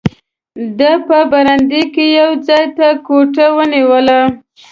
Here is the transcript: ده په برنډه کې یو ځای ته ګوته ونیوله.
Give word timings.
ده 0.79 0.91
په 1.07 1.17
برنډه 1.31 1.81
کې 1.93 2.05
یو 2.19 2.29
ځای 2.47 2.65
ته 2.77 2.87
ګوته 3.07 3.45
ونیوله. 3.55 4.19